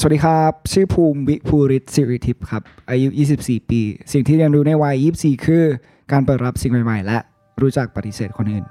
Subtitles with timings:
[0.00, 3.08] สวัสดีครับ ชื่อภูมิวิภูริศสิริทิพย์ครับ อายุ
[3.40, 3.80] 24 ปี
[4.12, 5.64] สิ่งที่เรียนรู้ในวัย 24 คือ
[6.12, 7.18] การเปิดรับสิ่งใหม่ ๆ และ
[7.62, 8.64] รู้จักปฏิเสธคนอื่น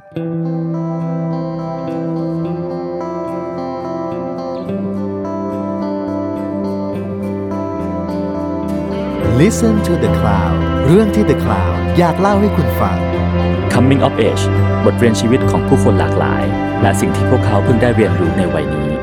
[9.41, 10.55] Listen to the Cloud
[10.87, 12.97] เรื่องที่ The Cloud อยากเล่าให้คุณฟัง
[13.73, 14.43] Coming of Age
[14.85, 16.43] บทเรียนชีวิตของผู้คนหลากหลาย
[16.81, 18.96] และสิ่งที่พวกเขาเพิ่งได้เรียนรู้ในวัยนี้ส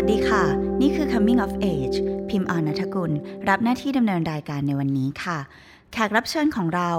[0.00, 0.44] วัสดีค่ะ
[0.82, 1.96] นี่คือ Coming of Age
[2.30, 3.12] พิมพ์ออนนัทกุล
[3.48, 5.38] รับหน้าที่ดำเนินรายการในวันนี้ค่ะ
[5.92, 6.90] แขกรับเชิญของเรา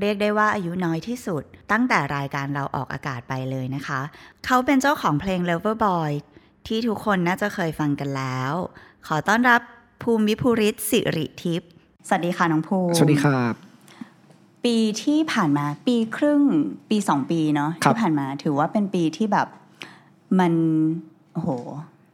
[0.00, 1.42] เรียกได้ว่าอายุน้อยที่สุด
[1.72, 4.00] ตั้งแต่รายการเราออกอากาศไปเลยนะคะ
[4.46, 6.10] เขาเป็นเจ้าของเพลง Lover Boy
[6.66, 8.52] ที่ทุกคนน่าจะเคยฟังกันแล้ว
[9.06, 9.60] ขอต้อนรับ
[10.02, 11.70] ภูมิวิภูริศสิริทิพย์
[12.08, 13.54] สวัสดีค่ะน้องภูมิสวัสดีครับ
[14.64, 16.42] ปีที่ผ่านมาปีครึ่ง
[16.90, 19.48] ปีสองปีเนาะครับที่ผ่านมาถือว่าเป็นปีที่แบบ
[20.38, 20.52] มัน
[21.34, 21.50] โอ้โห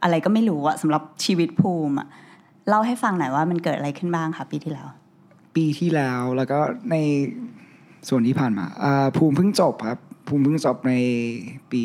[0.03, 2.07] อะไรก็ไม่รู้อะสำหรับชีวิตภูมิอะ
[2.69, 4.87] เล่าให้ฟังหน่อยว่ามันเกิดอะไรขึ้นบ้างคะปีที่แล้ว
[5.55, 6.59] ปีที่แล้วแล้วก็
[6.91, 6.95] ใน
[8.09, 8.65] ส่วนที่ผ่านมา
[9.17, 10.93] ภูมิเพิ่งจบครับ ภูมิเพิ่งจบใน
[11.71, 11.83] ปี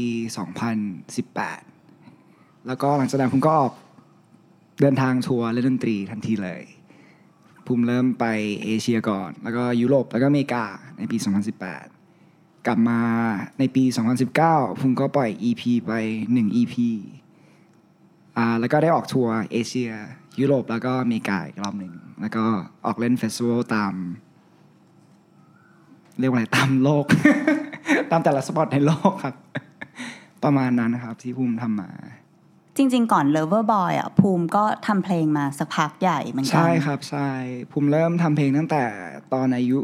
[1.72, 3.72] 2018 แล้วก็หลังจากนั้นภูมิก็ออก
[4.80, 6.62] เดินทางทัวร์เล่นดนตรีทันทีเลย
[7.66, 8.24] ภูมิเริ่มไป
[8.64, 10.64] เอเชียก่อน แล้วก็ยุโรปแล้วก็อเมริกา
[10.98, 11.16] ในปี
[11.90, 13.00] 2018 กลับมา
[13.58, 13.84] ในปี
[14.32, 15.92] 2019 ภูมิก็ปล่อย EP ไป
[16.28, 17.29] 1 EP อ่า
[18.60, 19.90] แล้วก็ได้ออกทัวร์เอเชีย
[20.40, 22.44] ยุโรปแล้วก็อเมริกาอีกรอบหนึ่งแล้วก็
[22.86, 23.92] ออกเล่น festival ตาม
[26.20, 27.06] เรียกว่าอะไรตามโลก
[28.10, 29.34] ตามแต่ละ spot ในโลกครับ
[30.44, 31.90] ประมาณนั้นนะครับ ที่ภูมิทำมา
[32.76, 37.28] จริง ๆ ก่อน Lover Boy อะภูมิก็ทำเพลงมาสักพักใหญ่เหมือนกัใช่ครับ ใช่
[37.72, 38.84] ภูมิเริ่มทำเพลงตั้งแต่
[39.32, 39.78] ตอนอายุ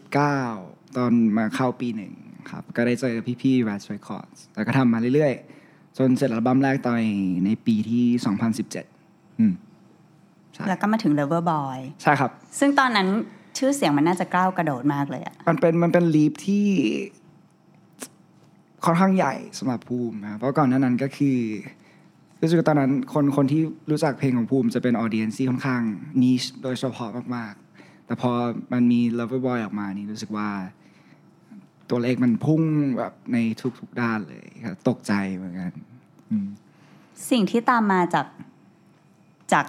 [0.00, 2.12] 19 ตอนมาเข้าปีหนึ่ง
[2.50, 5.65] ครับ ก็ได้เจอพี่ๆ Rat Records แล้วก็ทำมาเรื่อยๆ
[5.98, 6.94] จนเสร็จอัลบั้มแรกตอน
[7.44, 8.04] ในปีที่
[8.72, 9.52] 2017 อืม
[10.52, 13.08] ใช่แล้วก็มาถึง Lover Boy ใช่ครับ ซึ่งตอนนั้น
[13.58, 16.66] ชื่อเสียงมันน่าจะก้าวกระโดดมากเลยอะมันเป็นมันเป็นลีฟที่
[18.84, 21.38] ค่อนข้างใหญ่สำหรับภูมินะเพราะก่อนหน้านั้นก็คือ
[22.40, 25.82] รู้สึกว่าตอนนั้นคนคนที่รู้จักเพลงของภูมิจะเป็นออเดียนที่ค่อนข้าง
[26.22, 28.30] นิชโดยเฉพาะมาก ๆ แต่พอ
[28.72, 30.48] มันมี Lover Boy ออกมานี่รู้สึกว่า
[31.90, 32.62] ตัวเลขมันพุ่ง
[32.98, 33.36] แบบใน
[33.78, 35.72] ทุกๆด้านเลยครับตกใจเหมือนกัน
[36.30, 36.48] อืม
[37.30, 38.26] สิ่งที่ตามมาจาก
[39.52, 39.66] จาก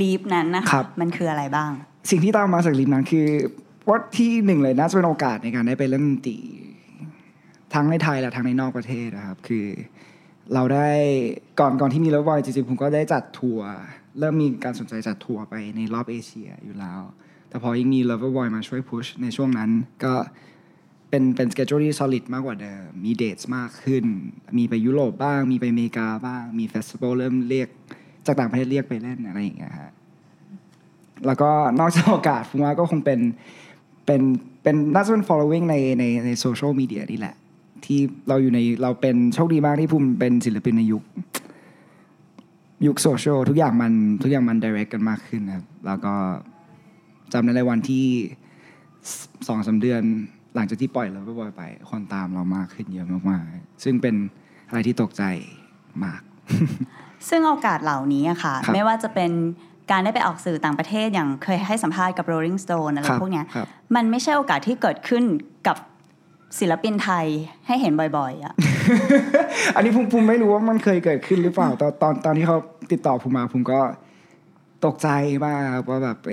[0.00, 1.70] ลีฟนั้นนะคะครับมันคืออะไรบ้าง
[2.10, 3.26] สิ่งที่ตามมาจากลิมนั้นคือ
[3.88, 6.38] ว่าที่หนึ่งเลยน่าจะเป็นโอกาสในการได้ไปเล่นดนตรี
[7.74, 9.66] ทั้งในไทยและทั้งในนอกประเทศนะครับ คือ
[10.54, 10.88] เราได้
[11.60, 13.68] ก่อนก่อนที่มีเลวอยจริงๆผมก็ได้จัดทัวร์
[14.18, 17.00] เริ่มมีการสนใจจัดทัวร์ไปในรอบเอเชียอยู่แล้ว
[17.48, 19.70] แต่พอยิ่งมี Lover Boy มาช่วย push ในช่วงนั้น
[20.04, 20.14] ก็
[21.10, 24.04] เป็นเป็น schedule ที่ solid มากกว่าเดิมมีเดทมากขึ้น
[24.56, 27.68] มีไปยุโรปบ้าง มีไปอเมริกาบ้าง มี festival เริ่มเรียก
[28.26, 29.92] จากต่างประเทศเรียกไปเล่นอะไรอย่างเงี้ยฮะ
[31.26, 33.20] แล้วก็นอกจากโอกาสผมว่าก็คงเป็น
[34.06, 34.20] เป็น
[34.62, 37.34] เป็นน่าจะเป็น following ในในในโซเชียลมีเดียนี่แหละ
[37.84, 41.02] ที่เราอยู่ในเราเป็นโชคดีมากที่ภูมิเป็นศิลปินในยุค
[42.86, 43.92] ยุคโซเชียลทุกอย่างมัน
[44.22, 46.14] ทุกอย่างมัน direct กันมากขึ้นนะครับ แล้วก็
[47.32, 48.06] จำในในวันที่
[49.46, 50.02] สองสามเดือน
[50.54, 54.14] หลังจากที่ปล่อย Lover Boy ไป คนตามเรามากขึ้นเยอะมากๆ ซึ่งเป็น
[54.68, 55.22] อะไรที่ตกใจ
[56.04, 56.20] มาก
[57.28, 59.30] ซึ่งโอกาสเหล่านี้อะค่ะครับไม่ว่าจะเป็น
[59.90, 65.24] การได้ไปออกสื่อต่างประเทศอย่างเคยให้สัมภาษณ์กับ Rolling Stone อะไรครับพวกเนี้ยครับมันไม่ใช่โอกาสที่เกิดขึ้น
[65.66, 65.76] กับ
[66.58, 67.26] ศิลปินไทย
[67.66, 68.54] ให้เห็นบ่อยๆอะ
[69.74, 72.58] อันนี้ภูมิภูมิไม่รู้ว่ามันเคยเกิดขึ้นหรือเปล่า ตอนตอนตอนที่เขา
[72.92, 73.80] ติดต่อภูมิมาภูมิก็
[74.86, 75.08] ตกใจ
[75.44, 76.28] มากครับว่าแบบไป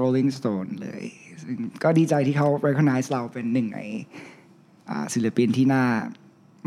[0.00, 1.21] Rolling Stone เลยซึ่ง
[1.82, 3.80] ก็ดีใจที่เขา recognize เราเป็นหนึ่งใน
[4.90, 5.84] อ่าศิลปินที่น่า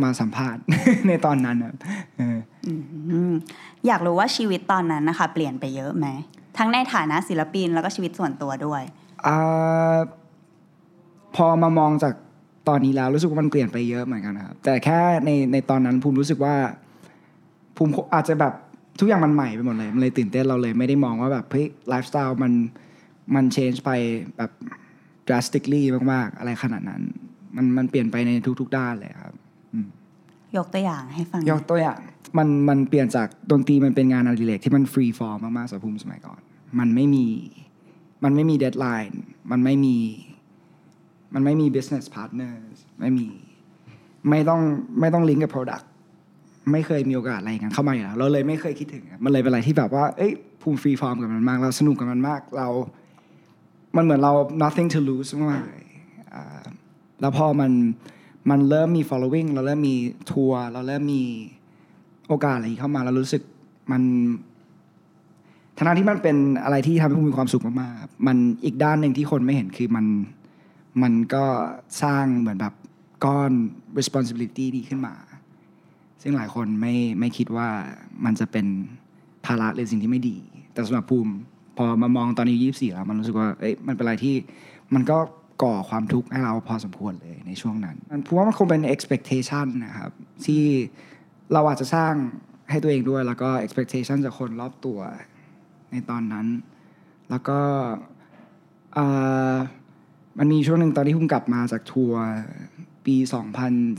[0.04, 0.62] มาสัมภาษณ์
[1.08, 1.76] ในตอนนั้นครับ
[2.18, 2.38] เออ
[3.12, 3.34] อืม
[3.88, 6.08] อยากรู้ว่าชีวิตตอนนั้นนะคะ เปลี่ยนไปเยอะไหม
[6.58, 8.82] ทั้งในฐานะศิลปินแล้วก็ชีวิตส่วนตัวด้วย
[9.26, 9.98] อ่า
[11.36, 12.14] พอมามองจาก
[12.68, 16.56] ตอนนี้แล้วรู้สึกว่ามันเปลี่ยนไปเยอะเหมือนกันนะครับ แต่แค่ในในตอนนั้นภูมิรู้สึกว่า
[17.78, 18.54] ภูมิอาจจะแบบ
[19.00, 22.54] ทุกอย่างมันใหม่ไปหมดเลย มันเลยตื่นเต้นเราเลยไม่ได้มองว่าแบบเฮ้ยไลฟ์สไตล์มัน
[23.36, 23.92] มัน change ไป
[24.38, 24.52] แบบ
[25.28, 25.84] drastically
[26.14, 27.02] มากๆ อะไรขนาดนั้น
[27.56, 29.34] มันมันเปลี่ยนไปในทุกๆด้านเลยครับ
[30.58, 32.00] ยกตัวอย่างให้ฟัง ยกตัวอย่าง
[32.38, 36.40] มันมันเปลี่ยนจากดนตรีมันเป็นงานอดิเรกที่มัน free form มากๆสำหรับภูมิสมัยก่อน
[36.80, 37.26] มันไม่มี
[38.24, 39.22] มันไม่มี deadline
[39.52, 39.96] มันไม่มี
[41.34, 43.28] มันไม่มี business partners ไม่มี
[44.30, 44.62] ไม่ต้อง
[45.00, 45.86] ไม่ต้องลิงก์กับ product
[46.72, 50.32] ไม่เคยมีโอกาสอะไรอย่างนั้นเข้ามาอยู่แล้ว เราเลยไม่เคยคิดถึงอะมันเลยเป็นอะไรที่แบบว่า เอ้ย
[50.62, 52.68] ภูมิฟรีฟอร์มกับมันมาก เราสนุกกับมันมาก เรา
[53.96, 54.34] มันเหมือนเรา
[54.64, 55.86] nothing to lose มากเลย
[57.22, 57.72] แล้วพอมัน
[58.50, 59.96] มันเริ่มมี following เราเริ่มมี
[60.32, 61.24] ทัวร์เราเริ่มมี
[62.28, 63.44] โอกาสอะไรเข้ามาเรารู้สึก
[63.92, 64.04] มัน
[65.78, 70.06] ทางที่มันเป็นอะไรที่ทำให้ภูมิมีความสุขมากๆมันอีกด้านหนึ่งที่คนไม่เห็นคือมัน
[71.02, 71.46] มันก็
[72.02, 72.74] สร้างเหมือนแบบ
[73.26, 73.52] ก้อน
[74.00, 75.14] responsibility นี้ขึ้นมา
[76.22, 77.68] ซึ่งหลายคนไม่ไม่คิดว่า
[78.26, 78.66] มันจะเป็น
[79.46, 80.38] ภาระหรือสิ่งที่ไม่ดี
[80.74, 81.34] แต่สำหรับภูมิ
[81.78, 84.36] พอมามองตอนนี้ยี่สี่แล้วมันรู้สึกว่าเอ้ยมันเป็นอะไรที่
[84.94, 85.18] มันก็
[85.64, 90.12] ก่อความทุกข์ให้เราพอสมควรเลยในช่วงนั้นมันผมว่ามันคงเป็น expectation นะครับ
[90.46, 90.64] ที่
[91.54, 92.14] เราอาจจะสร้าง
[92.70, 95.00] ให้ตัวเองด้วย แล้วก็ expectation จากคนรอบตัว
[95.92, 96.48] ในตอนนั้น
[97.30, 97.60] แล้วก็
[100.40, 102.24] มันมีช่วงหนึ่งตอนที่เพิ่งกลับมาจากทัวร์
[103.06, 103.16] ปี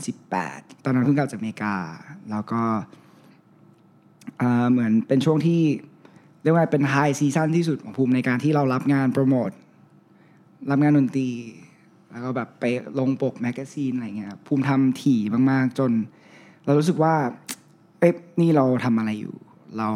[0.01, 1.75] 2018 ตอนนั้นเพิ่งกลับจากอเมริกา
[2.31, 2.61] แล้วก็
[4.71, 5.61] เหมือนเป็นช่วงที่
[6.47, 9.49] เรียกว่าเป็น high season ที่สุดของภูมิในการที่เรารับงานโปรโมท
[10.71, 11.29] รับงานดนตรี
[12.11, 12.63] แล้วก็แบบไป
[12.99, 15.19] ลงปก magazine อะไรเงี้ยครับภูมิทำถี่
[15.51, 15.91] มากๆ จน
[16.65, 17.15] เรารู้สึกว่า
[17.99, 19.35] เอ๊ะนี่เราทำอะไรอยู่
[19.77, 19.89] เรา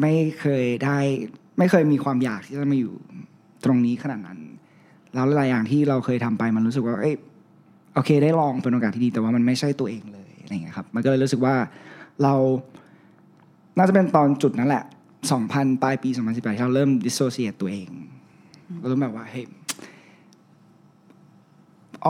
[0.00, 0.98] ไม่เคยได้
[1.58, 2.94] ไม่เคยมีความอยากที่จะมาอยู่
[3.64, 4.38] ตรงนี้ขนาดนั้น
[5.14, 7.14] แล้วหลายอย่างที่เราเคยทำไปมันรู้สึกว่า เอ้ย
[7.94, 11.54] โอเค ได้ลองเป็นโอกาสที่ดีแต่ว่ามันไม่ใช่ตัวเองเลยอะไรเงี้ยครับ มันก็เลยรู้สึกว่า
[12.22, 12.34] เรา
[13.78, 14.84] น่าจะเป็นตอนจุดนั้นแหละ
[15.30, 17.88] 2000 ปลายปี 2018เราเริ่ม dissociate ตัวเอง
[18.78, 19.46] เราเริ่มแบบว่าเฮ้ย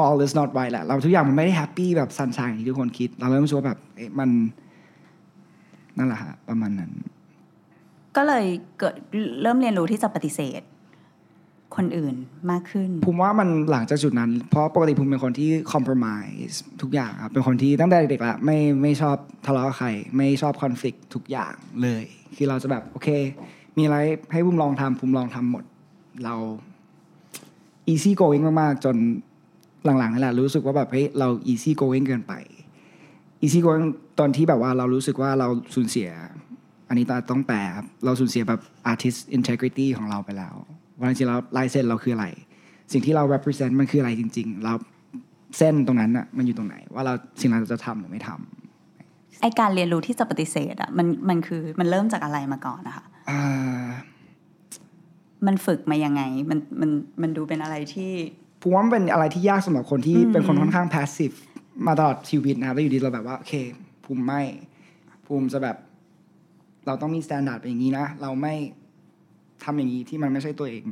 [0.00, 4.31] all is not right แหละเราทุกอย่างมันไม่ได้ happy แบบ sunshine อย่างที่ทุกคนคิด เราเริ่มรู้สึกว่าแบบเอ๊ะมัน
[5.99, 6.93] นั่นแหละฮะประมาณนั้น
[8.17, 8.44] ก็เลย
[8.79, 8.94] เกิด
[9.43, 10.62] เริ่มเรียนรู้ที่จะปฏิเสธ
[11.77, 12.15] คนอื่น
[12.51, 19.17] มากขึ้นภูมิว่ามันหลังจากจุดนั้น เพราะปกติภูมิเป็นคนที่ compromise ทุกอย่างครับเป็นคนที่ตั้งแต่เด็กๆละไม่ไม่ชอบ
[19.47, 22.05] ทะเลาะกับใคร ไม่ชอบ conflict ทุกอย่างเลย
[22.37, 23.09] คือเราจะแบบโอเค
[23.77, 23.97] มีอะไร
[24.33, 25.65] ให้ภูมิลองทำภูมิลองทำหมด
[26.25, 26.35] เรา
[27.93, 28.97] easy going มากๆ จน
[29.85, 32.33] หลังๆนี่แหละรู้สึกว่าแบบเฮ้ยเรา easy going เกินไป
[33.43, 33.87] easy going
[34.19, 36.11] ตอนที่แบบว่าเรารู้สึกว่าเราสูญเสีย
[36.89, 38.61] อันนี้ต้องแปลครับ เราสูญเสียแบบ
[38.93, 40.55] artist integrity ของเราไปแล้ว
[40.99, 42.27] ว่าจริงๆแล้วลายเส้นเราคืออะไร
[42.93, 44.73] สิ่งที่เรา represent มันคืออะไรจริง ๆ เรา
[45.59, 53.89] เส้นตรงนั้นอะมันอยู่ตรงไหน ว่าเราสิ่งนั้นเราจะทำหรือไม่ทำไอการเรียนรู้ที่จะปฏิเสธอะมันมันคือมันเริ่มจากอะไรมาก่อนนะคะอ่า
[55.47, 56.91] มันฝึกมายังไง มันมัน
[57.23, 58.12] มันดูเป็นอะไรที่
[58.62, 61.37] ผมว่ามันเป็นอะไรที่ยากสำหรับคนที่เป็นคนค่อนข้าง passive
[61.87, 63.55] มาตลอดชีวิตนะครับแล้วอยู่ดีเราแบบว่าโอเค
[64.05, 64.41] ภูมิไม่
[65.27, 65.77] ภูมิจะแบบ
[66.87, 68.55] เราต้องมี standard เป็นอย่างนี้นะ เราไม่
[69.64, 70.85] ทำอย่างนี้ที่มันไม่ใช่ตัวเอง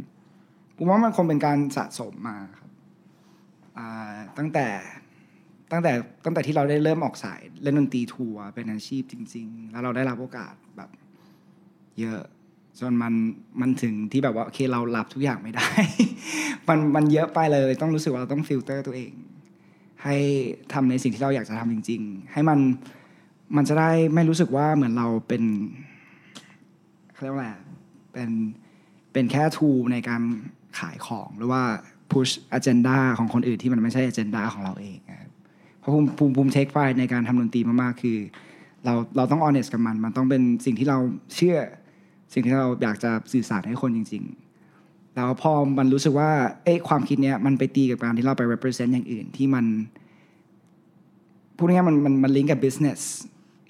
[0.76, 2.70] ผมว่ามันคงเป็นการสะสมมาครับ
[4.38, 4.66] ตั้งแต่
[5.70, 5.92] ตั้งแต่
[6.24, 10.90] ตั้งแต่ที่เราได้เริ่มออกสายเล่นดนตรีทัวร์เป็นอาชีพจริง ๆ แล้วเราได้รับโอกาสแบบ
[12.00, 12.20] เยอะ
[12.80, 13.14] จนมัน
[13.60, 15.68] มันถึงที่แบบว่าโอเคเรารับทุกอย่างไม่ได้
[16.68, 19.12] มันมันเยอะไปเลย ต้องรู้สึกว่าเราต้องฟิลเตอร์ตัวเอง
[20.04, 20.16] ให้
[20.72, 22.58] ทำในสิ่งที่เราอยากจะทำจริง ๆ ให้มัน
[23.56, 25.42] มันจะได้ไม่รู้สึกว่าเหมือนเราเป็น
[27.12, 27.69] เขาเรียกว่าอะไร
[28.12, 28.30] เป็น
[29.12, 30.22] เป็นแค่ tool ในการ
[30.78, 31.62] ขายของหรือว่า
[32.12, 35.30] push agenda ของคนอื่นที่มันไม่ใช่ agenda ของเราเองครับ
[35.78, 38.18] เพราะภูมิภูมิภูมิ take pride ในการทำดนตรีมากๆคือ
[38.84, 40.98] เราเราต้อง honest กับมัน มันต้องเป็นสิ่งที่เรา
[41.34, 41.58] เชื่อ
[42.32, 44.22] สิ่งที่เราอยากจะสื่อสารให้คนจริง
[44.68, 46.30] ๆ แล้วพอมันรู้สึกว่า
[46.64, 49.64] เอ๊ะความคิดเนี้ยมันไปตีกับการที่เราไป represent อย่างอื่นที่มัน
[51.56, 53.00] พูดง่ายมันมันมันลิงก์กับ business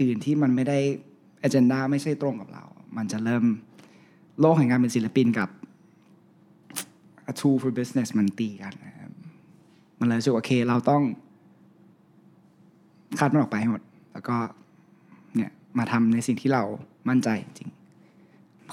[0.02, 0.78] อื่นที่มันไม่ได้
[1.46, 2.64] agenda ไม่ใช่ตรงกับเรา
[2.96, 3.44] มันจะเริ่ม
[4.40, 5.48] โลกแห่งการเป็นศิลปินกับ
[7.30, 9.10] a tool for business มันตีกันนะครับ
[9.98, 11.02] มันเลยรู้สึกว่าโอเคเราต้อง
[13.18, 13.82] คัดมันออกไปให้หมด
[14.12, 14.36] แล้วก็
[15.36, 16.62] เนี่ยมาทำในสิ่งที่เรา
[17.08, 17.70] มั่นใจจริง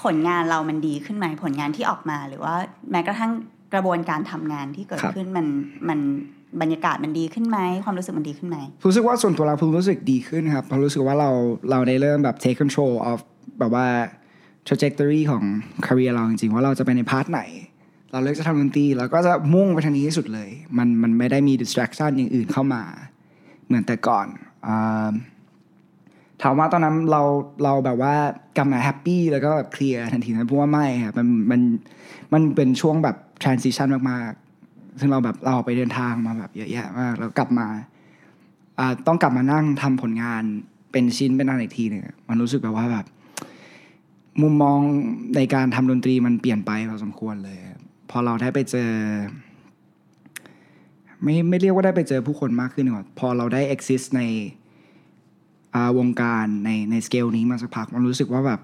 [0.02, 2.54] ผลงานเรามันดีขึ้นไหมผลงานที่ออกมาหรือว่า
[2.90, 3.32] แม้กระทั่ง
[3.74, 5.46] กระบวนการทำงานที่เกิดครับขึ้นมัน
[5.88, 5.98] มัน
[6.60, 11.30] บรรยากาศมันดีขึ้นไหมความรู้สึกมันดีขึ้นไหมรู้สึกว่าส่วนตัวเราเพิ่งรู้สึกดีขึ้นครับเพราะรู้สึกว่าเรา
[11.70, 13.18] เราได้เริ่มแบบ take control of
[13.58, 13.86] แบบว่า
[14.68, 15.42] trajectory ของ
[15.86, 17.42] career เราจริงๆ ว่าเราจะไปในพาร์ทไหน
[18.12, 22.82] เราเลือกจะทำดนตรีเราก็จะมุ่งไปทางนี้ที่สุดเลย มันมันไม่ได้มี distraction อย่างอื่นเข้ามา
[23.66, 24.26] เหมือนแต่ก่อน
[24.66, 24.68] อ
[26.42, 27.22] ถามว่าตอนนั้นเรา
[27.64, 28.14] เราแบบว่า
[28.56, 31.60] กลับมาแฮปปี้แล้วก็แบบเคลียร์ทันทีนะเพราะว่าไม่ครับมันมัน
[32.32, 37.66] มันเป็นช่วงแบบ transition มากๆ ซึ่งเราแบบเราไปเดินทางมาแบบเยอะแยะมากแล้วกลับมา
[39.06, 40.42] ต้องกลับมานั่งทำผลงาน
[40.92, 43.06] เป็นชิ้นเป็นอันอีกทีหนึ่งมันรู้สึกแบบว่าแบบ
[44.42, 44.78] มุมมอง
[45.36, 47.58] ในการทำดนตรีมันเปลี่ยนไปพอสมควรเลย
[48.10, 48.90] พอเราได้ไปเจอ
[51.22, 54.22] ไม่ไม่เรียกว่าได้ไปเจอผู้คนมากขึ้นดีกพอเราได้ exist ใน
[55.98, 58.60] วงการในในสเกลนี้มาสักพัก มันรู้สึกว่าแบบ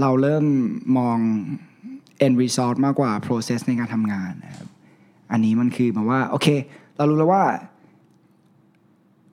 [0.00, 0.44] เราเริ่ม
[0.98, 1.18] มอง
[2.26, 4.68] end result มากกว่า process ในการทำงานนะครับ
[5.32, 6.48] อันนี้มันคือแบบว่า โอเค
[6.96, 7.44] เรารู้แล้วว่า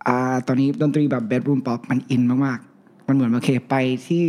[0.07, 3.75] อ่าตอนนี้ดนตรีแบบ bedroom pop มันอินมากๆ มันเหมือนโอเค ไป
[4.07, 4.25] ที่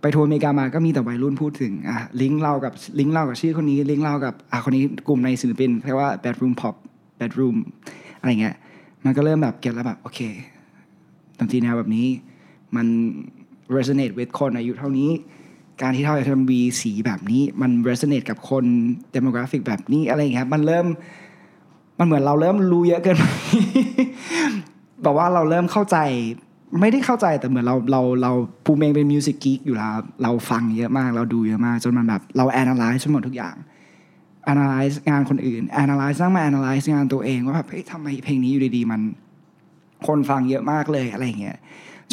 [0.00, 6.74] ไปทัวร์อเมริกามาก็มีแต่วัยรุ่นพูดถึงอะลิงก์เรากับลิงก์เรากับชื่อคนนี้ลิงก์เรากับอะคนนี้กลุ่มในศิลปินเรียกว่า bedroom pop
[7.20, 7.56] bedroom
[8.18, 8.56] อะไรเงี้ย
[9.04, 10.20] มันก็เริ่มแบบเก็ตแล้วแบบโอเค
[11.38, 12.06] ดนตรีแนวแบบนี้
[12.76, 12.86] มัน
[13.74, 15.10] resonate with คนอายุเท่านี้
[15.82, 18.64] การที่เราจะทำวีสีแบบนี้ มัน resonate กับคน
[19.14, 20.86] demographic แบบนี้อะไรเงี้ยมันเริ่ม
[21.98, 23.24] มันเหมือนเราเริ่มรู้เยอะเกินไป
[25.02, 25.96] แบบว่าเราเริ่มเข้าใจ
[26.80, 28.32] ไม่ได้เข้าใจแต่เหมือนเราเราเรา
[28.64, 33.54] ภูมิเองเป็นมิวสิกกีกอยู่แล้วเราฟังเยอะมากเราดูเยอะมาก จนมันแบบเรา analyze ทั้งหมดทุกอย่าง
[34.52, 39.00] analyze งานคนอื่น analyze นั่งมา analyze งานตัวเองว่าแบบเฮ้ยทำไมเพลงนี้อยู่ดีๆ มัน
[40.06, 41.58] คนฟังเยอะมากเลยอะไรเงี้ย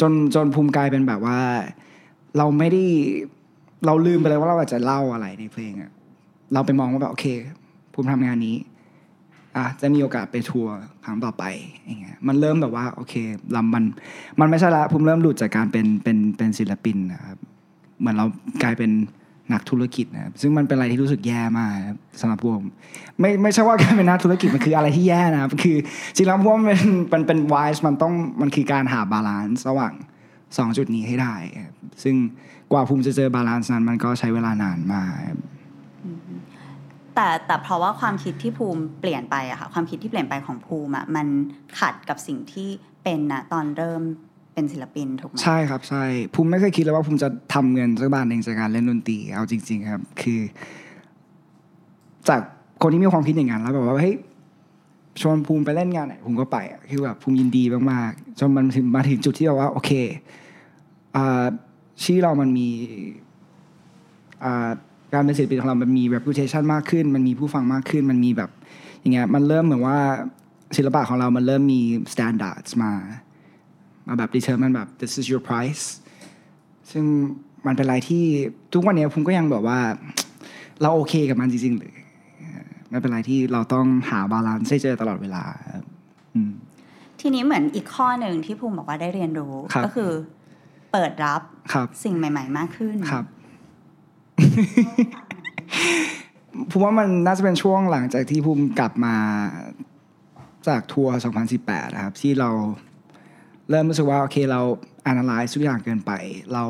[0.00, 1.38] จนจนภูมิกลายเป็นแบบว่า
[2.38, 2.84] เราไม่ได้
[3.86, 5.90] เราลืมไปเลยว่าเราอาจจะเล่าอะไรในเพลงอะ
[6.54, 7.26] เราไปมองว่าแบบโอเค
[7.94, 8.56] ภูมิทำงานนี้
[9.56, 10.72] อะจะมีโอกาสไปทัวร์
[11.04, 11.44] ครั้งต่อไป
[11.86, 13.84] อย่างเงี้ยมันเริ่มแบบว่าโอเคแล้วมัน
[14.40, 17.38] มันไม่ใช่ละภูมิเริ่มหลุดจากการเป็นเป็นเป็นศิลปินนะครับ
[18.00, 18.26] เหมือนเรา
[18.62, 18.90] กลายเป็น
[19.52, 21.72] นักธุรกิจนะครับซึ่งมันเป็นอะไรที่รู้สึกแย่มาก
[22.20, 22.64] สำหรับผม
[23.20, 25.76] ไม่ไม่ใช่ว่าการเป็นนักธุรกิจมันคืออะไรที่แย่นะครับคือ
[26.16, 26.80] จริงแล้วผมว่มันเป็น
[27.14, 29.92] มันเป็น wise มันต้องมันคือการหา balance ระหว่าง
[30.56, 31.34] สองจุดนี้ให้ได้
[32.02, 32.16] ซึ่ง
[32.72, 35.10] กว่าภูมิจะเจอ balance นั้นมันก็ใช้เวลานานมาก
[37.16, 41.26] แต่แต่เพราะว่าความคิดที่ภูมิเปลี่ยนไปอะค่ะความคิดที่เปลี่ยนไปของภูมิอะมัน
[41.78, 42.68] ขัดกับสิ่งที่
[43.02, 44.02] เป็นนะตอนเริ่ม
[44.54, 46.04] เป็นศิลปินถูกไหมใช่ครับใช่
[46.34, 50.40] ภูมิไม่เคยคิดเลยว่าภูมิจะทำเงินสักบาทหนึ่งจากการเล่นดนตรีเอาจริง ๆ ครับ คือ
[52.28, 52.40] จาก
[52.82, 54.14] คนที่มีความคิดอย่างนั้นแล้วแบบว่าเฮ้ย
[55.20, 56.58] ชวนภูมิไปเล่นงานไหนภูมิก็ไป
[56.90, 59.90] คือแบบภูมิยินดีมากๆจนมันถึงมาถึงจุดที่แบบว่า โอเค
[61.16, 61.46] อ่า
[62.04, 62.68] ชื่อเรามันมี
[64.44, 64.70] อ่า
[65.16, 68.50] การเป็นศิลปินของเรามันมี reputation มากขึ้น มันมีผู้ฟังมากขึ้น มันมีแบบ
[69.00, 69.98] อย่างเงี้ยมันเริ่มเหมือนว่า
[70.76, 71.80] ศิลปะของเรามันเริ่มมี
[72.12, 72.92] standards มา
[74.06, 75.84] มาแบบ determine แบบ this is your price
[76.90, 77.04] ซึ่ง
[77.66, 78.24] มันเป็นอะไรที่
[78.72, 79.78] ทุกวันนี้ผมก็ยังแบบว่า
[80.80, 81.92] เราโอเคกับมันจริงๆเลย
[82.90, 85.42] ไม่เป็นไรที่เราต้องหา balance ให้เจอตลอดเวลา
[85.74, 85.84] ครับ
[86.34, 86.52] อืม
[87.20, 90.10] ทีนี้เหมือนอีกข้อหนึ่งที่ภูมิบอกว่าได้เรียนรู้ครับก็คือ
[90.92, 91.42] เปิดรับ
[91.72, 93.24] ครับสิ่งใหม่ ๆ มากขึ้นครับ
[96.70, 99.16] ผมว่ามันน่าจะเป็นช่วงหลังจากที่ภูมิกลับมา
[100.68, 101.14] จากทัวร์
[101.56, 102.50] 2018 นะครับ ที่เรา
[103.70, 104.60] เริ่มรู้สึกว่า โอเคเรา
[105.10, 106.12] analyze ทุกอย่างเกินไป
[106.52, 106.64] เรา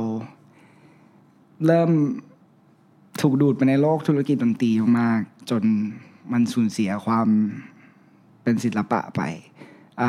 [1.66, 1.90] เริ่ม
[3.20, 4.70] ถูกดูดไปในโลกธุรกิจดนตรี
[5.00, 5.20] มาก
[5.50, 5.62] จน
[6.32, 7.28] มันสูญเสียความ
[8.42, 9.20] เป็นศิลปะไป
[10.00, 10.02] อ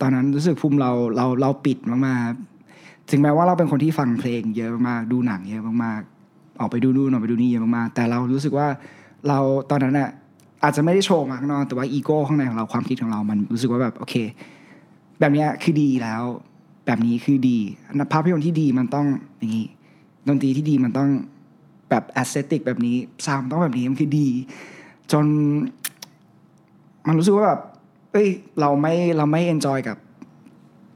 [0.00, 6.15] ตอนนั้นรู้สึกภูมิเราเราเราปิดมากๆถึงแม้ว่าเราเป็นคนที่ฟังเพลงเยอะมากดูหนังเยอะมากๆ
[6.60, 8.66] ออกไปดูนู่นออกไปดูนี่เยอะมากๆแต่เรารู้สึกว่า
[9.28, 9.38] เรา
[9.70, 10.10] ตอนนั้นอะ
[10.64, 14.14] อาจจะไม่ได้โชว์มาข้างนอกแต่ว่าอีโก้ข้างในของเราความคิดของเรามันรู้สึกว่าแบบโอเค
[15.20, 16.22] แบบเนี้ยคือดีแล้ว
[16.86, 17.58] แบบนี้คือดี
[18.12, 19.06] ภาพยนตร์ที่ดีมันต้อง
[19.38, 19.66] อย่างนี้
[20.28, 21.08] ดนตรีที่ดีมันต้อง
[21.90, 22.96] แบบแอสเซติกแบบนี้
[23.26, 24.28] ซาวต้องแบบนี้มันคือดี
[25.12, 25.24] จน
[27.06, 27.60] มันรู้สึกว่าแบบ
[28.12, 28.28] เอ้ย
[28.60, 29.96] เราไม่เราไม่ enjoy กับ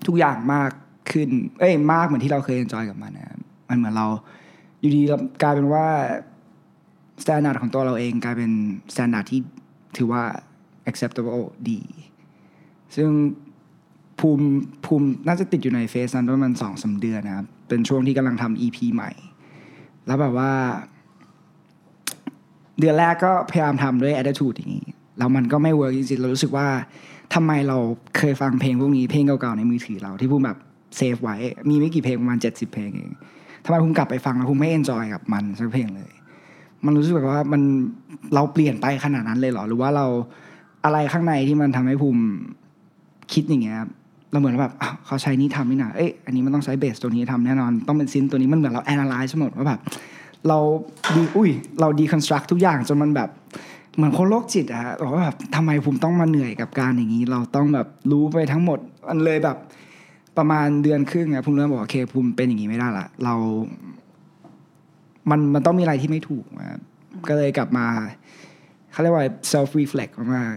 [0.06, 0.70] ทุกอย่างมาก
[1.12, 1.28] ขึ้น
[1.60, 3.38] เอ้ยมากเหมือนที่เราเคย enjoy กับมันนะ
[3.68, 4.06] มันเหมือนเรา
[4.80, 5.02] อยู่ดี
[5.42, 5.86] กลายเป็นว่า
[7.22, 8.50] standard ของตัวเราเองกลายเป็น
[8.94, 9.40] standard ที่
[9.96, 10.22] ถือว่า
[10.90, 11.80] acceptable ดี
[12.96, 13.10] ซึ่ง
[14.20, 14.46] ภูมิ
[14.84, 19.10] ภูมิน่าจะติดอยู่ใน phase นั้นประมาณสองสาเดือนนะครับ เป็นช่วงที่กำลังทำ EP ใหม่
[20.06, 20.52] แล้วแบบว่า
[22.78, 24.86] เดือนแรกก็พยายามทำด้วย attitude อย่างนี้
[25.18, 26.68] แล้วมันก็ไม่ work จริงๆ เรารู้สึกว่า
[27.34, 27.78] ทำไมเรา
[28.16, 30.58] เคยฟังเพลงพวกนี้เพลงเก่าๆ ในมือถือเราที่ภูมิแบบ
[30.96, 31.36] save ไว้
[31.68, 33.10] มีไม่กี่เพลงประมาณเจ็ดสิบเพลงเอง
[33.64, 36.10] ทำไมภูมิกลับไปฟังแล้วภูมิไม่ enjoy กับมันสักเพลงเลย
[36.84, 37.62] มันรู้สึกแบบว่ามัน
[38.34, 40.06] เราเปลี่ยนไปขนาดนั้นเลยเหรอ หรือว่าเรา
[40.84, 42.22] อะไรข้างในที่มันทำให้ภูมิ
[43.32, 43.90] คิดอย่างเงี้ยครับ
[44.32, 44.72] เราเหมือนแบบ
[45.06, 49.80] เขาใช้นี่ทำนี่นะเอ้ยอันนี้มันต้องใช้เบสตัวนี้ทำแน่นอน ต้องเป็น synth ตัวนี้มันเหมือนเรา analyze หมดว่าแบบ
[50.48, 50.58] เรา
[51.16, 51.50] ดีอุ้ย
[51.80, 53.30] เราดีคอนสตรักทุกอย่างจนมันแบบ
[53.96, 59.56] เหมือนคนโรคจิตอะฮะบอกว่าแบบทำไมภูมิต้องมาเหนื่อยกับการอย่างนี้ เราต้องแบบรู้ไปทั้งหมด มันเลยแบบ
[60.38, 63.34] ประมาณเดือนครึ่งอะภูมิเริ่มบอกโอเคภูมิเป็นอย่างนี้ไม่ได้ละเรา
[65.30, 66.80] มันมันต้องมีอะไรที่ไม่ถูกอะ
[67.28, 67.86] ก็เลยกลับมา
[68.92, 70.56] เขาเรียกว่า self reflect มาก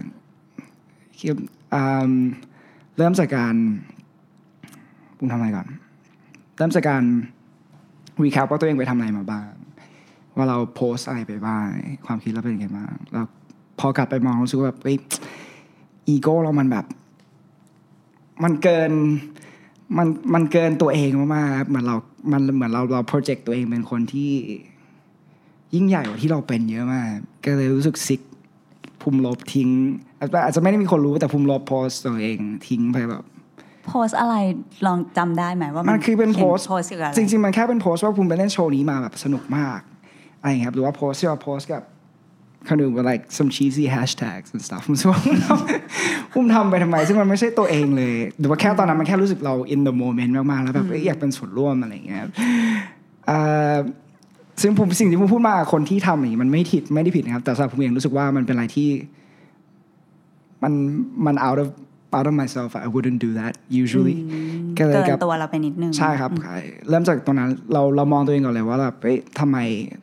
[1.18, 1.28] คิด
[1.74, 2.10] อืม
[2.98, 3.54] เริ่มจากการ
[5.16, 5.68] ภูมิทำอะไรก่อน
[6.56, 7.04] เริ่มจากการ
[8.22, 9.50] recap ว่าตัวเองไปทำอะไรมาบ้าง
[10.36, 11.66] ว่าเราโพสอะไรไปบ้าง
[12.06, 13.26] ความคิดเราเป็นยังไงบ้างแล้ว
[13.78, 14.80] พอกลับไปมองรู้สึกว่าแบบ
[16.08, 16.86] อีโก้เรามันแบบ
[18.44, 18.92] มันเกิน
[19.98, 21.96] มันมันเกินตัวเองมากๆครับเหมือนเรา
[22.32, 24.32] มันเหมือนเราเราโปรเจกต์ตัวเองเป็นคนที่
[25.74, 27.12] ยิ่งใหญ่กว่าที่เราเป็นเยอะมาก
[27.44, 28.20] ก็เลยรู้สึกซิก
[29.00, 29.70] ภูมิลบทิ้ง
[30.18, 33.24] อาจจะอาจจะไม่ได้มีคนรู้แต่ภูมิลบโพสต์ตัวเองทิ้งไปแบบ
[33.88, 34.34] โพสต์อะไร
[34.86, 39.80] ลองจำได้ไหมว่ามัมันคือเป็นโพสต์โพสต์เกี่ยวกับอะไรจริงๆมันแค่เป็นโพสต์ว่าภูมิไปเล่นโชว์นี้มาแบบสนุกมาก
[40.40, 41.82] อะไรอย่างเงี้ยครับหรือว่าโพสต์ที่เราโพสต์กับ
[42.68, 52.20] คนอื่น with like some cheesy hashtags and stuff ผมรู้สึกว่าภูมิทำภูมิทำไปทำไม ซึ่งมันไม่ใช่ตัวเองเลยหรือว่าแค่ตอนนั้นมันแค่รู้สึกเรา in the moment มากๆ แล้วแบบเอ้ยอยากเป็นส่วนร่วมอะไรอย่างเงี้ย
[53.30, 53.76] อ่า
[54.62, 58.88] ซึ่งผมสิ่งที่ผมพูดมาคนที่ทำอย่างนี้มันไม่ผิดไม่ได้ผิดนะครับ แต่สำหรับผมเองรู้สึกว่ามันเป็นอะไรที่
[60.62, 60.72] มัน
[61.26, 61.68] มัน out of
[62.16, 63.52] out of myself I wouldn't do that
[63.82, 64.16] usually
[64.78, 66.56] ก็เลยเกินกับตัวเราไปนิดนึง ใช่ครับใช่
[66.88, 69.56] เริ่มจากตรงนั้นเราเรามองตัวเองก่อนเลยว่าแบบเอ้ยทำไม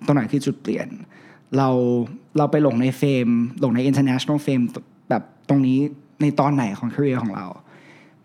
[0.06, 0.88] ตรงไหนคือจุดเปลี่ยน
[1.58, 1.70] เรา
[2.38, 3.27] เราไปหลงในเฟรม
[3.60, 4.65] หลงใน international fame
[5.10, 5.77] แบบตรงนี้
[6.22, 7.46] ในตอนไหนของ career ของเรา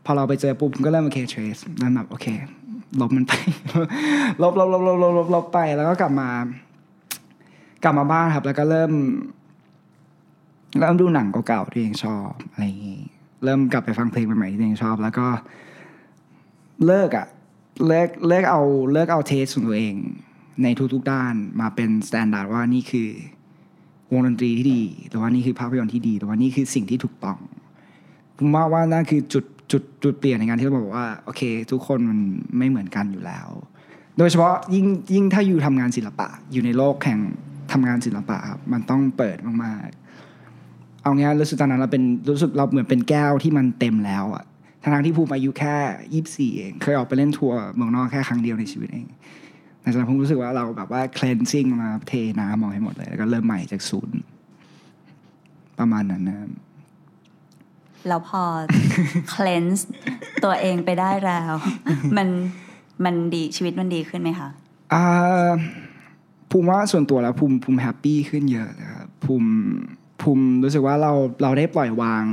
[0.05, 2.27] พอเราไปเจอปุ๊บผมก็เริ่มโอเค trace เริ่มแบบโอเค
[3.01, 3.33] ลบมันไป
[4.43, 6.29] ลบลบลบลบลบลบลบไปแล้วก็กลับมา
[7.83, 8.93] กลับมาบ้านครับ แล้วก็เริ่ม
[10.79, 13.01] เริ่มดูหนังเก่าๆที่ตัวเองชอบอะไรอย่างงี้
[13.45, 15.27] เริ่มกลับไปฟังเพลงใหม่ๆที่ตัวเองชอบ แล้วก็
[16.87, 17.27] เลิกอะ
[17.87, 19.97] เลิกเลิกเอาเลิกเอา taste ของตัวเอง
[20.63, 23.09] ในทุกๆด้านมาเป็น standard ว่านี่คือ
[24.13, 27.39] วงดนตรีที่ดีหรือว่านี่คือภาพยนตร์ที่ดีหรือว่านี่คือสิ่งที่ถูกต้อง
[28.37, 32.19] ผมว่าว่านั่นคือจุดจุดจุดเปลี่ยนในการที่เราบอกว่าโอเค ทุกคนมัน
[32.59, 33.49] ไม่เหมือนกันอยู่แล้ว
[34.19, 37.19] โดยเฉพาะยิ่งยิ่งถ้าอยู่ทำงานศิลปะ อยู่ในโลกแห่ง
[37.73, 44.45] ทำงานศิลปะครับมันต้องเปิดมากๆเอางี้รู้สึกตอนนั้นเราเป็นรู้สึกเราเหมือนเป็นแก้วที่มันเต็มแล้วอะ
[44.83, 45.77] ทั้งที่ภูมิอายุแค่
[46.13, 49.07] ยี่สิบสี่เอง เคยออกไปเล่นทัวร์เมืองนอกแค่ครั้งเดียวในชีวิตเอง
[49.87, 54.19] แต่สำหรับผมรู้สึกว่าเราแบบว่า cleansing มาเทน้ำมองให้หมดเลย แล้วก็เริ่มใหม่จากศูนย์
[55.79, 56.51] ประมาณนั้นนะครับ
[58.09, 58.43] แล้วพอ
[59.35, 59.83] cleanse
[60.45, 61.55] ตัวเองไปได้แล้ว
[62.17, 62.29] มัน
[63.05, 64.49] มันดีชีวิตมันดีขึ้นไหมคะ
[64.93, 65.05] อ่า
[66.51, 69.51] ภูมิว่าส่วนตัวแล้วภูมิภูมิแฮปปี้ขึ้นเยอะนะครับภูมิ
[70.23, 71.13] ภูมิรู้สึกว่าเรา
[71.43, 72.25] เราได้ปล่อยวาง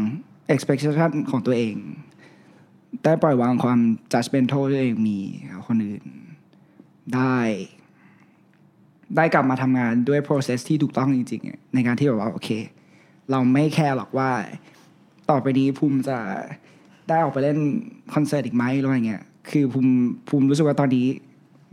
[0.54, 1.76] expectation ของตัวเอง
[3.06, 3.80] ได้ปล่อยวางความ
[4.14, 5.18] judgmental ที่ตัวเองมี
[5.52, 6.04] กับคนอื่น
[7.16, 7.38] ได้
[9.16, 12.50] ได้กลับมาทำงานด้วย process ที่ถูกต้องจริงๆอะในการที่แบบว่าโอเค
[13.32, 14.30] เราไม่ care หรอกว่า
[15.30, 16.18] ต่อไปนี้ภูมิจะ
[17.10, 17.58] ได้ออกไปเล่น
[18.14, 19.94] คอนเสิร์ตอีกไหมหรืออะไรเงี้ยคือภูมิ
[20.28, 21.08] ภูมิรู้สึกว่าตอนนี้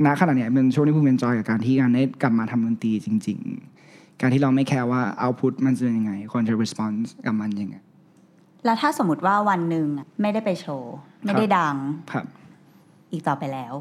[0.06, 3.38] ณขณะเนี้ยเป็นช่วงที่ภูมิ enjoy กับการที่การได้กลับมาทำดนตรีจริง
[3.78, 7.76] ๆ การที่เราไม่ care ว่า output มันจะเป็นยังไงคนจะ response กับมันยังไง
[8.64, 11.76] แล้วถ้าสมมติว่าวันหนึ่งอะไม่ได้ไปโชว์ ไม่ได้ดัง
[12.12, 12.26] ครับ
[13.12, 13.74] อีกต่อไปแล้ว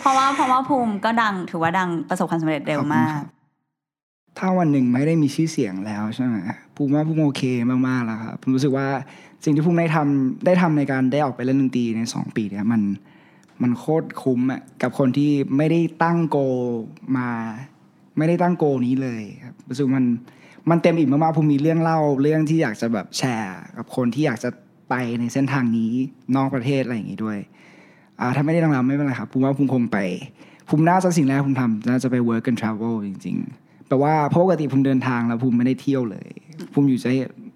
[0.00, 3.18] เพราะว่าเพราะว่าภูมิก็ดังถือว่าดังประสบความสำเร็จเร็วมาก
[4.38, 6.36] ถ้าวันหนึ่งไม่ได้มีชื่อเสียงแล้วใช่ไหม
[6.76, 7.42] ภูมิว่าภูมิโอเค
[7.88, 8.86] มากๆแล้วครับภูมิรู้สึกว่า
[9.44, 12.82] สิ่งที่ภูมิได้ทำได้ทำในการได้ออกไปเล่นดนตรีในสองปีเนี่ยมัน
[13.62, 16.38] มันโคตรคุ้มอะกับคนที่ไม่ได้ตั้งโก
[17.16, 17.28] มา
[18.18, 20.06] ไม่ได้ตั้งโกนี้เลยครับรู้สึกมัน
[20.70, 24.50] มันเต็มอิ่มมากๆภูมิมีเรื่องเล่าเรื่องที่อยากจะแบบแชร์ กับคนที่อยากจะ
[24.88, 25.92] ไปในเส้นทางนี้
[26.36, 27.38] นอกประเทศอะไรอย่างนี้ด้วย
[28.20, 29.98] อ่าถ้าไม่ได้ดังแล้วไม่เป็นไรครับภูมิว่าภูมิคงไป
[30.68, 36.28] ภูมิน่าจะสิ่งแรกภูมิทำน่าจะไป work and travel จริงๆแปลว่าเพราะปกติภูมิเดินทางแล้วภูมิไม่ได้เที่ยวเลย
[36.72, 37.12] ภูมิอยู่ใช้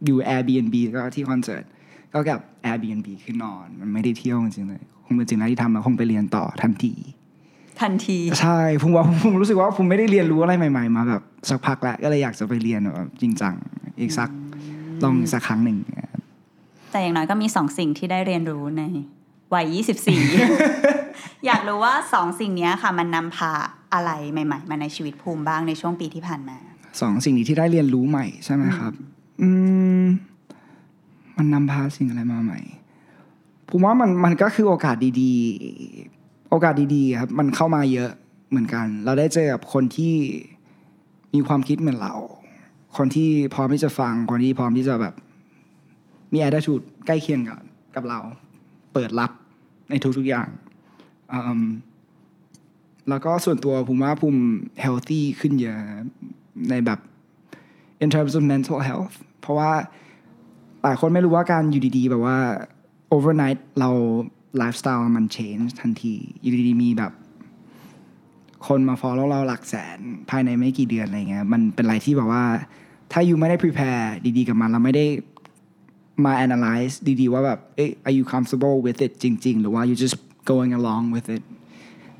[0.06, 1.64] อยู่ Airbnb แล้วก็ที่คอนเสิร์ต
[2.12, 6.94] ก็กับ Airbnb คือนอน มันไม่ได้เที่ยวจริงๆเลยคงเป็นสิ่งแรกที่ทำแล้วคงไปเรียนต่อทันที
[7.80, 13.54] ทันทีใช่ภูมิว่าภูมิรู้สึกว่าภูมิไม่ได้เรียนรู้อะไรใหม่ๆมาแบบสักพักแล้วก็เลยอยากจะไปเรียนแบบจริงจัง
[14.00, 14.30] อีกสัก
[15.02, 15.78] ลองอีกสักครั้งหนึ่ง
[16.90, 18.82] แต่อย่างน้อยก็มีสองสิ่งที่ได้เรียนรู้ใน
[19.54, 19.66] วัย
[20.76, 23.52] 24 อยากรู้ว่าสองสิ่งเนี้ยค่ะ มันนำพา
[23.94, 26.56] อะไรใหม่ ๆ มาในชีวิตภูมิบ้างในช่วงปีที่ผ่านมา
[27.00, 28.92] สองสิ่งนี้ที่ได้เรียนรู้ใหม่ใช่ไหมครับ
[29.42, 29.48] อื
[30.02, 30.04] ม
[31.36, 32.60] มันนำพาสิ่งอะไรมาใหม่
[33.70, 38.10] ผมว่ามันมันก็คือโอกาสดีๆ โอกาสดีๆครับ มันเข้ามาเยอะ
[38.50, 40.14] เหมือนกัน เราได้เจอกับคนที่
[41.34, 42.14] มีความคิดเหมือนเรา
[42.96, 45.14] คนที่พร้อมที่จะฟัง คนที่พร้อมที่จะแบบ
[46.32, 47.60] มี attitude ใกล้เคียงกับ
[47.94, 48.20] กับเรา
[48.92, 49.30] เปิดรับ
[49.92, 50.48] ในทุกๆอย่าง
[53.08, 54.42] แล้วก็ส่วนตัวผมว่าภูมิ
[54.84, 55.78] healthy ขึ้นเยอะ
[56.70, 56.98] ในแบบ
[58.04, 59.72] in terms of mental health เพราะว่า
[60.82, 62.38] หลายคนไม่รู้ว่าการอยู่ดีๆ แบบว่า
[63.14, 63.90] overnight เรา
[64.60, 67.12] lifestyle มัน change ทันที อยู่ดีๆ มีแบบ
[68.66, 69.98] คนมา follow เราหลักแสน
[70.30, 72.44] ภายในไม่กี่เดือนอะไรเงี้ยมันเป็นอะไรที่แบบว่า
[73.12, 74.04] ถ้าอยู่ไม่ได้ prepare
[74.36, 75.04] ดีๆ กับมันเราไม่ได้
[76.26, 80.16] มา analyze ดีๆ ว่าแบบเอ๊ะ are you comfortable with it จริง ๆ หรือว่า you just
[80.50, 81.42] going along with it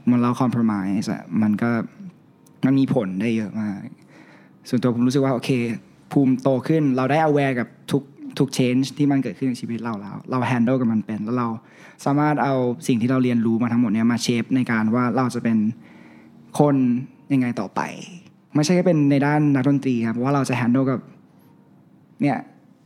[0.09, 1.71] มันเรา compromise อะมันก็
[2.65, 3.79] มันมีผลได้เยอะมาก
[4.69, 5.51] ส่วนตัวผมรู้สึกว่า โอเค
[6.13, 8.03] ภูมิโตขึ้นเราได้ aware กับทุก
[8.39, 11.49] ทุก change ที่มันเกิดขึ้นในชีวิตเราแล้ว เรา handle กับมันเป็น แล้วเรา
[12.05, 12.55] สามารถเอา
[12.87, 15.59] สิ่งที่เราเรียนรู้มาทั้งหมดเนี้ยมาเชฟในการว่าเราจะเป็น
[16.59, 16.77] คน
[17.33, 17.81] ยังไงต่อไป
[18.55, 21.01] ไม่ใช่แค่เป็นในด้านนักดนตรีครับเพราะว่าเราจะ handle กับ
[22.23, 22.37] เนี่ย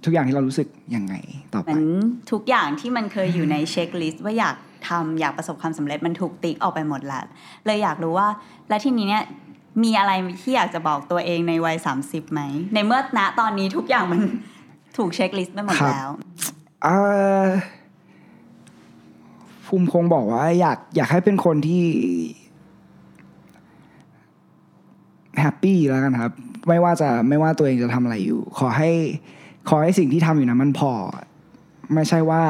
[0.07, 1.14] ทุกอย่างที่เรารู้สึกยังไง
[1.55, 1.85] ต่อเหไปมือน
[2.33, 4.57] ทุกอย่างที่มันเคยอยู่ใน checklist ว่าอยาก
[4.88, 7.25] ทำอยากประสบความสำเร็จมันถูกติ๊กออกไปหมดแล้ว
[7.66, 8.29] เลยอยากรู้ว่า
[8.69, 9.25] และที่นี้เนี่ย
[9.85, 12.40] มีอะไรที่อยากจะบอกตัวเองในวัย 30ไหม
[12.75, 14.21] ในเมื่อณตอนนี้ทุกอย่างมัน
[14.97, 16.11] ถูก checklist ไปหมดครับแล้ว
[16.87, 17.47] อ่า
[19.66, 21.85] ภูมิคงบอกว่า อยากอยากให้เป็นคนที่
[25.40, 26.33] แฮปปี้แล้วกันครับ
[26.69, 28.90] ไม่ว่าจะไม่ว่าตัวเองจะทำอะไรอยู่ ขอให้
[29.68, 30.92] ขอให้สิ่งที่ทำอยู่นะมันพอ
[31.94, 32.42] ไม่ใช่ว่า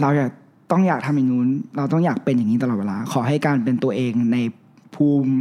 [0.00, 0.30] เราอยาก
[0.70, 4.36] ต้องอยากทำอย่างนู้น เราต้องอยากเป็นอย่างนี้ตลอดเวลา ขอให้การเป็นตัวเองใน
[4.94, 5.32] ภูมิ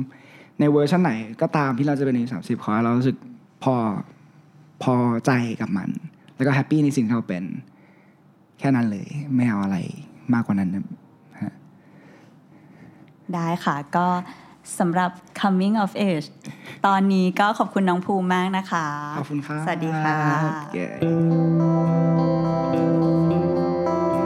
[0.60, 3.18] ในเวอร์ชันไหน ก็ตามที่เราจะเป็นในสามสิบขอให้เรารู้สึก
[3.64, 3.76] พอ
[4.84, 5.90] พอใจกับมัน
[6.36, 7.44] แล้วก็ happy ในสิ่งที่เราเป็น
[8.60, 9.78] แค่นั้นเลย ไม่เอาอะไร
[10.34, 10.86] มากกว่านั้นนะ
[13.34, 14.08] ได้ค่ะก็
[14.80, 16.28] สำหรับ coming of age
[16.86, 20.18] ตอนนี้ก็ขอบคุณน้องภูมิมากนะคะ ขอบคุณครับ สวัสดีค่ะ
[20.74, 20.88] เย้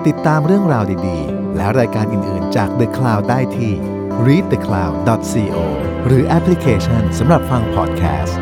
[0.07, 3.73] ติดตามเรื่องราวดีๆ และรายการอื่นๆจาก The Cloud ได้ที่
[4.25, 5.57] readthecloud.co
[6.07, 8.39] หรือแอปพลิเคชันสำหรับฟังพอดแคสต์